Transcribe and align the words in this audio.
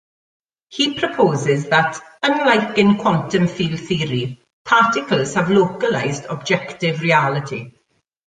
He 0.69 0.95
proposes 0.99 1.67
that, 1.69 1.99
unlike 2.23 2.79
in 2.79 2.97
quantum 2.97 3.47
field 3.47 3.79
theory, 3.79 4.41
particles 4.65 5.35
have 5.35 5.51
localized, 5.51 6.23
objective 6.25 7.01
reality. 7.01 7.73